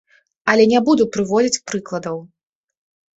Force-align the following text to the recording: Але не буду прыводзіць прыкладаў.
Але 0.53 0.63
не 0.71 0.79
буду 0.87 1.03
прыводзіць 1.17 1.61
прыкладаў. 1.73 2.17